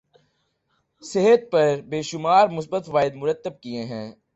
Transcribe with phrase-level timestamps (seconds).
[1.03, 4.07] صحت پر بے شمار مثبت فوائد مرتب کیے ہیں